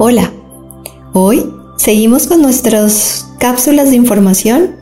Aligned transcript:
Hola, 0.00 0.32
hoy 1.12 1.44
seguimos 1.76 2.28
con 2.28 2.40
nuestras 2.40 3.28
cápsulas 3.40 3.90
de 3.90 3.96
información 3.96 4.76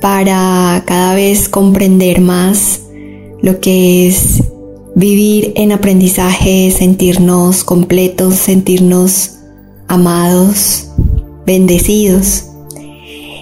para 0.00 0.80
cada 0.86 1.16
vez 1.16 1.48
comprender 1.48 2.20
más 2.20 2.82
lo 3.42 3.58
que 3.58 4.06
es 4.06 4.44
vivir 4.94 5.54
en 5.56 5.72
aprendizaje, 5.72 6.70
sentirnos 6.70 7.64
completos, 7.64 8.36
sentirnos 8.36 9.38
amados, 9.88 10.86
bendecidos. 11.44 12.44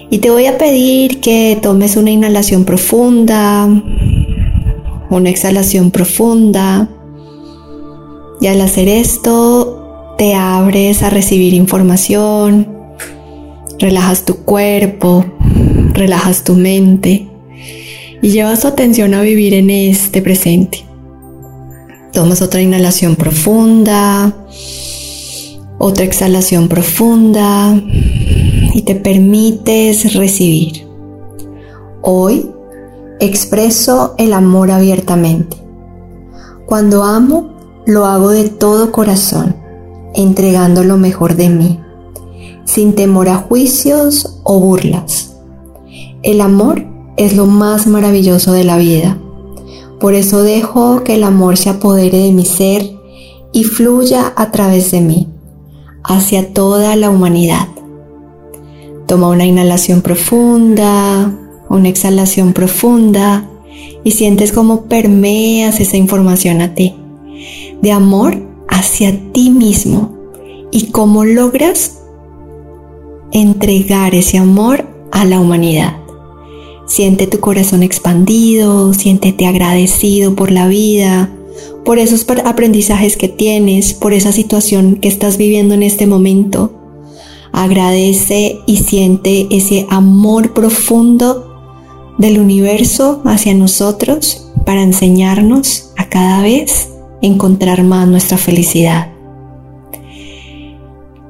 Y 0.09 0.17
te 0.17 0.31
voy 0.31 0.47
a 0.47 0.57
pedir 0.57 1.21
que 1.21 1.59
tomes 1.61 1.95
una 1.95 2.09
inhalación 2.09 2.65
profunda, 2.65 3.69
una 5.11 5.29
exhalación 5.29 5.91
profunda. 5.91 6.89
Y 8.41 8.47
al 8.47 8.61
hacer 8.61 8.87
esto, 8.87 9.72
te 10.17 10.35
abres 10.35 11.01
a 11.01 11.09
recibir 11.09 11.53
información, 11.53 12.67
relajas 13.79 14.25
tu 14.25 14.37
cuerpo, 14.37 15.25
relajas 15.93 16.43
tu 16.43 16.53
mente 16.53 17.27
y 18.21 18.29
llevas 18.29 18.61
tu 18.61 18.67
atención 18.67 19.13
a 19.13 19.21
vivir 19.21 19.53
en 19.53 19.69
este 19.69 20.21
presente. 20.21 20.85
Tomas 22.11 22.41
otra 22.41 22.61
inhalación 22.61 23.15
profunda, 23.15 24.33
otra 25.79 26.05
exhalación 26.05 26.67
profunda 26.67 27.81
y 28.73 28.81
te 28.83 28.95
permites 28.95 30.13
recibir. 30.13 30.85
Hoy 32.01 32.49
expreso 33.19 34.13
el 34.19 34.33
amor 34.33 34.69
abiertamente. 34.69 35.57
Cuando 36.67 37.03
amo, 37.03 37.53
lo 37.87 38.05
hago 38.05 38.29
de 38.29 38.49
todo 38.49 38.91
corazón 38.91 39.62
entregando 40.13 40.83
lo 40.83 40.97
mejor 40.97 41.35
de 41.35 41.49
mí, 41.49 41.79
sin 42.65 42.93
temor 42.93 43.29
a 43.29 43.37
juicios 43.37 44.39
o 44.43 44.59
burlas. 44.59 45.35
El 46.21 46.41
amor 46.41 46.85
es 47.17 47.35
lo 47.35 47.45
más 47.45 47.87
maravilloso 47.87 48.53
de 48.53 48.63
la 48.63 48.77
vida. 48.77 49.17
Por 49.99 50.15
eso 50.15 50.43
dejo 50.43 51.03
que 51.03 51.15
el 51.15 51.23
amor 51.23 51.57
se 51.57 51.69
apodere 51.69 52.17
de 52.19 52.31
mi 52.31 52.45
ser 52.45 52.91
y 53.51 53.63
fluya 53.63 54.33
a 54.35 54.51
través 54.51 54.91
de 54.91 55.01
mí, 55.01 55.27
hacia 56.03 56.53
toda 56.53 56.95
la 56.95 57.09
humanidad. 57.09 57.67
Toma 59.05 59.29
una 59.29 59.45
inhalación 59.45 60.01
profunda, 60.01 61.31
una 61.69 61.89
exhalación 61.89 62.53
profunda 62.53 63.49
y 64.03 64.11
sientes 64.11 64.51
cómo 64.51 64.83
permeas 64.83 65.79
esa 65.79 65.97
información 65.97 66.61
a 66.61 66.73
ti. 66.73 66.95
De 67.81 67.91
amor 67.91 68.52
hacia 68.67 69.31
ti 69.31 69.49
mismo 69.49 70.17
y 70.71 70.87
cómo 70.87 71.23
logras 71.25 71.99
entregar 73.31 74.15
ese 74.15 74.37
amor 74.37 74.85
a 75.11 75.25
la 75.25 75.39
humanidad. 75.39 75.97
Siente 76.85 77.27
tu 77.27 77.39
corazón 77.39 77.81
expandido, 77.81 78.93
siéntete 78.93 79.47
agradecido 79.47 80.35
por 80.35 80.51
la 80.51 80.67
vida, 80.67 81.29
por 81.85 81.99
esos 81.99 82.25
aprendizajes 82.45 83.17
que 83.17 83.29
tienes, 83.29 83.93
por 83.93 84.13
esa 84.13 84.31
situación 84.31 84.95
que 84.95 85.07
estás 85.07 85.37
viviendo 85.37 85.73
en 85.73 85.83
este 85.83 86.07
momento. 86.07 86.71
Agradece 87.51 88.59
y 88.65 88.77
siente 88.77 89.47
ese 89.51 89.85
amor 89.89 90.53
profundo 90.53 91.53
del 92.17 92.39
universo 92.39 93.21
hacia 93.25 93.53
nosotros 93.53 94.51
para 94.65 94.83
enseñarnos 94.83 95.91
a 95.97 96.09
cada 96.09 96.41
vez 96.41 96.89
encontrar 97.23 97.83
más 97.83 98.07
nuestra 98.07 98.37
felicidad. 98.37 99.07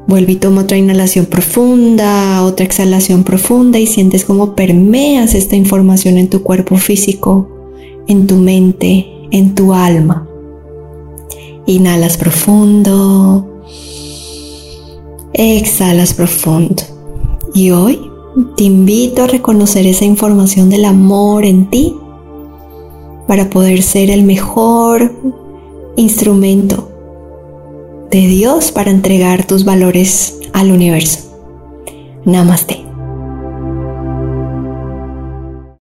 Vuelve 0.08 0.33
y 0.33 0.36
toma 0.36 0.63
otra 0.63 0.75
inhalación 0.75 1.27
profunda, 1.27 2.44
otra 2.44 2.66
exhalación 2.66 3.23
profunda 3.23 3.80
y 3.80 3.88
sientes 3.88 4.25
cómo 4.25 4.55
permeas 4.55 5.33
esta 5.33 5.55
información 5.55 6.17
en 6.17 6.30
tu 6.30 6.44
cuerpo 6.44 6.75
físico, 6.75 7.48
en 8.08 8.27
tu 8.27 8.36
mente, 8.36 9.08
en 9.32 9.55
tu 9.55 9.73
alma. 9.73 10.27
Inhalas 11.67 12.17
profundo, 12.17 13.61
exhalas 15.32 16.14
profundo. 16.14 16.83
Y 17.53 17.71
hoy 17.71 17.99
te 18.58 18.65
invito 18.65 19.23
a 19.23 19.27
reconocer 19.27 19.86
esa 19.87 20.05
información 20.05 20.70
del 20.70 20.86
amor 20.86 21.45
en 21.45 21.70
ti 21.70 21.95
para 23.27 23.49
poder 23.49 23.82
ser 23.83 24.09
el 24.09 24.23
mejor 24.23 25.42
instrumento 25.95 26.89
de 28.09 28.27
Dios 28.27 28.71
para 28.71 28.92
entregar 28.92 29.45
tus 29.45 29.65
valores 29.65 30.39
al 30.54 30.71
universo. 30.71 31.20
Namaste. 32.26 32.83